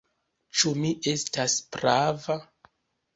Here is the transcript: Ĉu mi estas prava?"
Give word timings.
Ĉu 0.61 0.71
mi 0.83 0.93
estas 1.11 1.57
prava?" 1.75 2.39